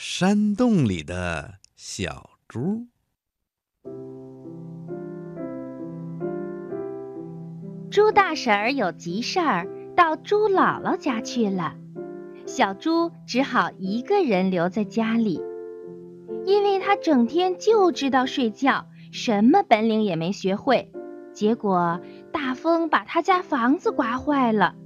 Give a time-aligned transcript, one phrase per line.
[0.00, 2.86] 山洞里的小猪。
[7.90, 9.66] 猪大婶儿有急事儿，
[9.96, 11.74] 到猪姥姥家去了。
[12.46, 15.42] 小猪只好一个人留在家里，
[16.44, 20.92] 因为他整天就知道睡觉，什么本领也没学会。
[21.32, 22.00] 结果
[22.32, 24.76] 大风把他家房子刮坏了，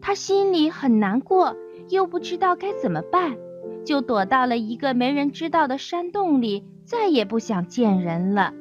[0.00, 1.54] 他心里很难过，
[1.90, 3.36] 又不知道该怎么办。
[3.84, 8.52] 就躲到了一个没人知道的山洞里，再也不想见人了。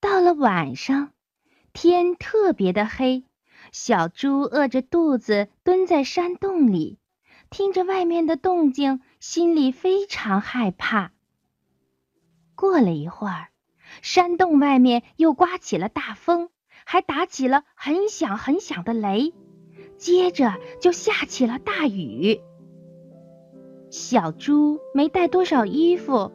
[0.00, 1.10] 到了晚上，
[1.72, 3.24] 天特别的黑，
[3.72, 6.98] 小猪饿着肚子蹲在山洞里，
[7.50, 11.12] 听着外面的动静，心里非常害怕。
[12.54, 13.48] 过了一会儿，
[14.02, 16.50] 山洞外面又刮起了大风。
[16.84, 19.32] 还打起了很响很响的雷，
[19.96, 22.40] 接着就下起了大雨。
[23.90, 26.32] 小猪没带多少衣服，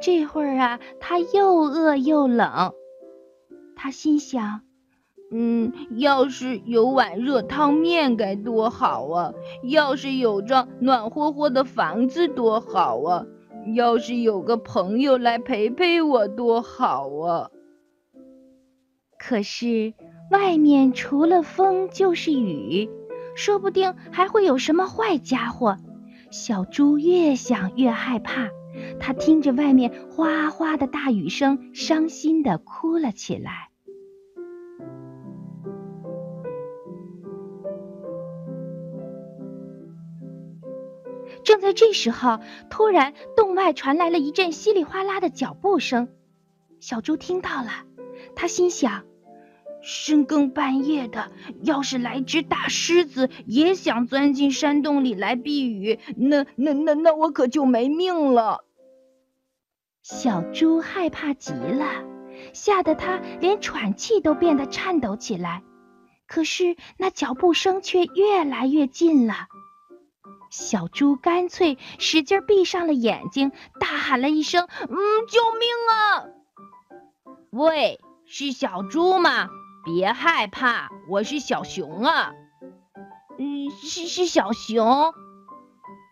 [0.00, 2.72] 这会儿啊，它又饿又冷。
[3.74, 4.62] 他心想
[5.30, 9.32] ：“嗯，要是有碗热汤面该多好啊！
[9.62, 13.24] 要是有张暖和和的房子多好啊！
[13.74, 17.50] 要是有个朋友来陪陪我多好啊！”
[19.18, 19.92] 可是
[20.30, 22.88] 外面除了风就是雨，
[23.34, 25.76] 说不定还会有什么坏家伙。
[26.30, 28.48] 小猪越想越害怕，
[29.00, 33.70] 它听着外面哗哗的大雨声，伤心的哭了起来。
[41.44, 46.08] 正在这时候，突然洞外传来了一阵稀里哗啦的脚步声，
[46.78, 47.70] 小猪听到了，
[48.38, 49.04] 他心想。
[49.80, 51.30] 深更半夜的，
[51.62, 58.64] 要是来只大狮子也想钻进山洞里来避雨，那那那那我可就没命了。
[60.02, 62.04] 小猪害怕极了，
[62.52, 65.62] 吓得它连喘气都变得颤抖起来。
[66.26, 69.34] 可是那脚步声却越来越近了。
[70.50, 74.96] 小猪干脆使劲闭上了眼睛，大喊了一声：“嗯，
[75.28, 76.26] 救命啊！”
[77.50, 78.00] 喂，
[78.30, 79.48] 是小猪吗？
[79.86, 82.32] 别害怕，我是小熊啊。
[83.38, 85.14] 嗯，是是小熊。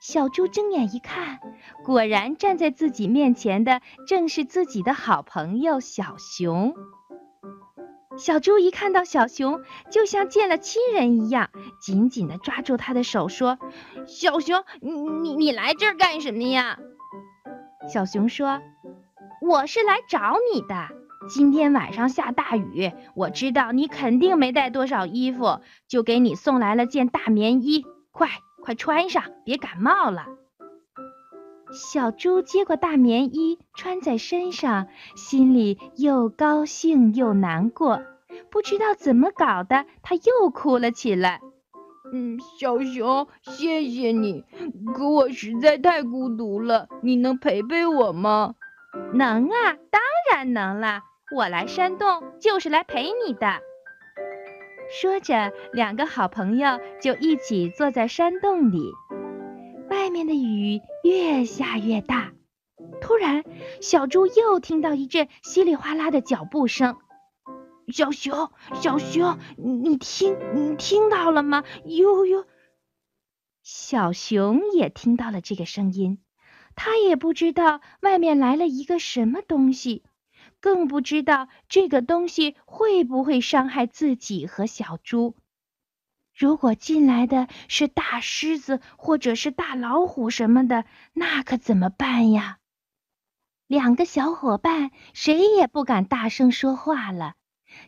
[0.00, 1.40] 小猪睁眼一看，
[1.84, 6.74] 果然站在自己面前的正是自己的好朋友小熊。
[8.16, 9.60] 小猪一看到小熊，
[9.90, 11.50] 就像见了亲人一样，
[11.82, 13.58] 紧紧的抓住他的手，说
[14.08, 16.78] ：“小熊，你你你来这儿干什么呀？”
[17.92, 18.62] 小熊说
[19.46, 20.88] ：“我是来找你的。”
[21.28, 28.28] 今天晚上下大雨，我知道你肯定没带多少衣服，就给你送来了件大棉衣，快
[28.62, 30.26] 快穿上，别感冒了。
[31.72, 38.02] 小猪接过大棉衣，穿在身上，心里又高兴又难过，
[38.50, 41.40] 不知道怎么搞的，他又哭了起来。
[42.12, 44.44] 嗯，小熊，谢谢你，
[44.94, 48.54] 可我实在太孤独了，你能陪陪我吗？
[49.12, 50.00] 能啊，当
[50.32, 51.02] 然能了。
[51.36, 53.60] 我来山洞就是来陪你的。
[54.88, 58.90] 说着，两个好朋友就一起坐在山洞里。
[59.90, 62.32] 外面的雨越下越大，
[63.02, 63.44] 突然，
[63.82, 66.96] 小猪又听到一阵稀里哗啦的脚步声。
[67.92, 71.64] 小熊，小熊，你听，你听到了吗？
[71.84, 72.46] 呦呦！
[73.62, 76.18] 小熊也听到了这个声音，
[76.74, 80.02] 他也不知道外面来了一个什么东西。
[80.66, 85.36] 更不知道这个东西会不会伤害自己和小猪。
[86.34, 92.58] 如果进来的是大狮子或者是大老虎什么的，那可怎么办呀？
[93.68, 97.34] 两个小伙伴谁也不敢大声说话了，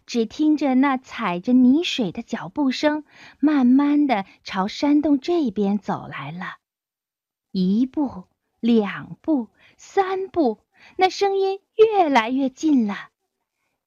[0.06, 3.02] 只听着那踩着泥水的脚步声，
[3.40, 6.58] 慢慢的朝山洞这边走来了。
[7.50, 8.26] 一步，
[8.60, 10.60] 两步，三步。
[10.96, 13.10] 那声音越来越近了，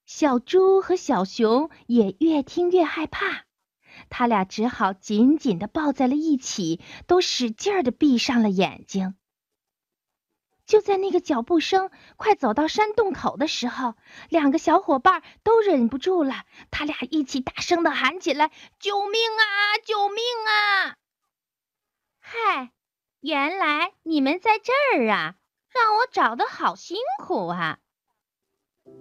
[0.05, 3.45] 小猪和小熊也越听越害怕，
[4.09, 9.15] 他俩只好紧紧的抱在了一起，都使劲的闭上了眼睛。
[10.65, 13.95] 就在那个脚步声快走到山洞口的时候，
[14.29, 19.77] 两个小伙伴都忍不住了，他俩一起大声的喊起来：“救命啊！
[19.83, 20.95] 救命啊！”
[22.23, 22.71] 嗨，
[23.19, 25.35] 原来你们在这儿啊！
[25.73, 27.77] 让我找的好辛苦啊！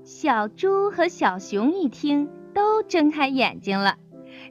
[0.05, 3.97] 小猪和小熊一听，都睁开眼睛了，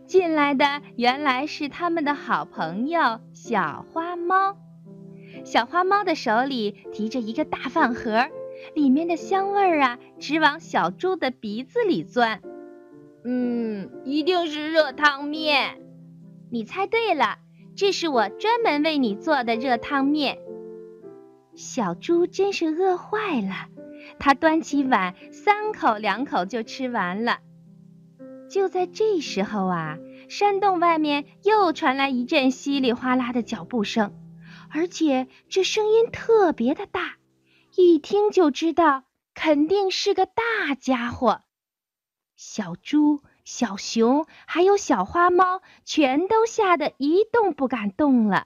[0.05, 4.57] 进来的原来是他们的好朋友小花猫。
[5.45, 8.27] 小花猫的手里提着一个大饭盒，
[8.75, 12.41] 里面的香味儿啊，直往小猪的鼻子里钻。
[13.23, 15.81] 嗯，一定是热汤面。
[16.51, 17.37] 你猜对了，
[17.77, 20.39] 这是我专门为你做的热汤面。
[21.59, 23.67] 小猪真是饿坏了，
[24.17, 27.39] 它端起碗，三口两口就吃完了。
[28.49, 29.97] 就在这时候啊，
[30.29, 34.13] 山洞外面又传来一阵稀里哗啦的脚步声，
[34.69, 37.17] 而且这声音特别的大，
[37.75, 39.03] 一听就知道
[39.33, 41.41] 肯定是个大家伙。
[42.37, 48.45] 小猪、小熊还有小花猫全都吓得一动不敢动了。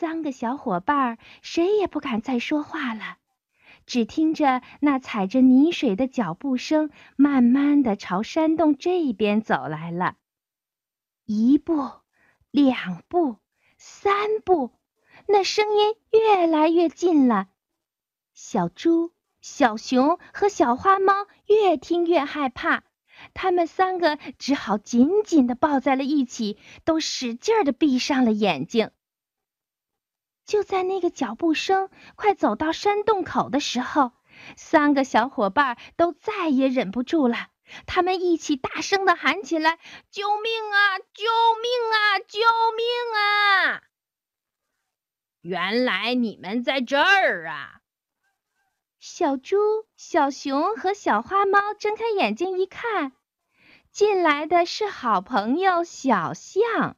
[0.00, 3.16] 三个小伙伴谁也不敢再说话了。
[3.84, 10.14] 只听着那踩着泥水的脚步声，慢慢的朝山洞这边走来了。
[11.24, 11.90] 一步，
[12.52, 13.38] 两步，
[13.76, 14.70] 三步，
[15.26, 17.48] 那声音越来越近了。
[18.34, 19.10] 小猪、
[19.40, 21.12] 小熊和小花猫
[21.46, 22.84] 越听越害怕，
[23.34, 28.92] 他们三个只好紧紧的抱在了一起，都使劲的闭上了眼睛。
[30.48, 34.12] 就在那个脚步声快走到山洞口的时候，
[34.56, 37.48] 三个小伙伴都再也忍不住了，
[37.84, 39.78] 他们一起大声的喊起来
[40.10, 40.98] ：“救命啊！
[40.98, 41.24] 救
[41.62, 42.18] 命啊！
[42.26, 42.40] 救
[42.76, 43.82] 命啊！”
[45.42, 47.80] 原来你们在这儿啊！
[48.98, 49.58] 小猪、
[49.96, 53.12] 小熊和小花猫睁开眼睛一看，
[53.92, 56.96] 进来的是好朋友小象。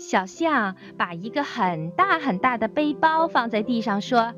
[0.00, 4.32] 小象把一个很大很大的背包放在地上，说：“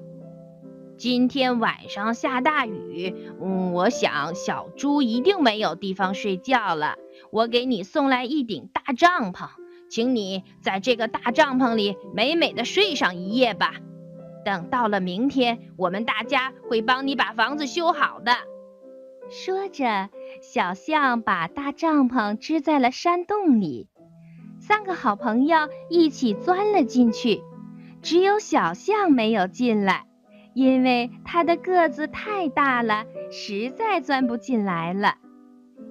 [0.99, 6.97] 今天晚上下大雨，嗯，我想小猪一定没有地方睡觉了。
[7.31, 9.51] 我给你送来一顶大帐篷，
[9.89, 13.77] 请你在这个大帐篷里美美的睡上一夜吧。
[14.45, 18.33] 等到了明天，我们大家会帮你把房子修好的。”
[19.31, 20.11] 说着，
[20.43, 23.87] 小象把大帐篷支在了山洞里。
[24.73, 27.43] 三个好朋友一起钻了进去，
[28.01, 30.07] 只有小象没有进来，
[30.55, 35.17] 因为它的个子太大了，实在钻不进来了。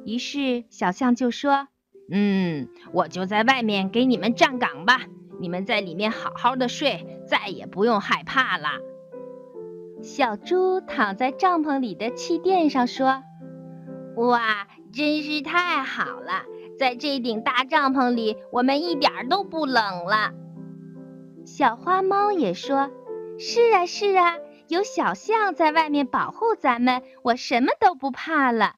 [0.04, 1.68] 于是小象就说
[2.12, 5.02] ：“嗯，我就在外面给你们站岗吧，
[5.40, 8.80] 你们在里面好好的睡，再也不用害怕了。”
[10.02, 13.22] 小猪躺在帐篷里的气垫上说
[14.18, 16.46] ：“哇，真是太好了！”
[16.82, 20.32] 在这顶大帐篷里，我们一点都不冷了。
[21.46, 22.90] 小花猫也说
[23.38, 28.78] ：“是啊，是啊，有小象在外面保护咱们，我什么都不怕了。”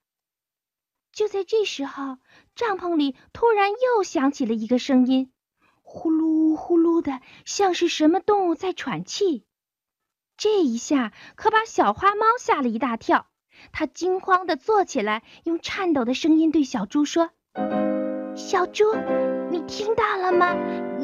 [1.15, 2.17] 就在这时候，
[2.55, 5.31] 帐篷里突然又响起了一个声音，
[5.81, 9.45] 呼噜呼噜的，像是什么动物在喘气。
[10.35, 13.27] 这一下可把小花猫吓了一大跳，
[13.71, 17.29] 它惊慌地坐起来，用颤抖的声音对小猪说。
[18.35, 18.83] 小猪，
[19.51, 20.55] 你听到了吗？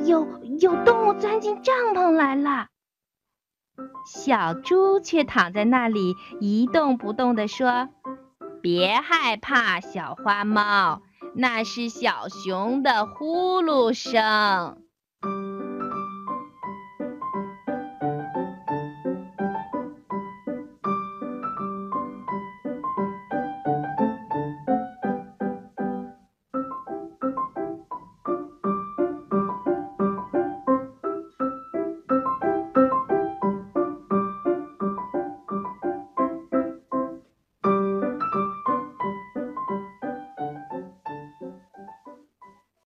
[0.05, 0.27] 有
[0.59, 2.67] 有动物钻进帐篷来了。
[4.05, 7.89] 小猪却躺在那里一动不动地说
[8.61, 11.01] ：“别害怕，小花猫，
[11.35, 14.81] 那是小熊的呼噜声。”